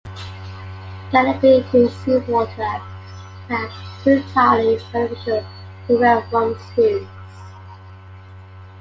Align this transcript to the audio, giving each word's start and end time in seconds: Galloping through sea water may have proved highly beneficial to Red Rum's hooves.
Galloping 1.11 1.61
through 1.65 1.89
sea 1.89 2.17
water 2.27 2.81
may 3.47 3.55
have 3.55 3.69
proved 4.01 4.27
highly 4.31 4.77
beneficial 4.91 5.45
to 5.85 5.97
Red 5.99 6.25
Rum's 6.33 6.59
hooves. 6.71 7.07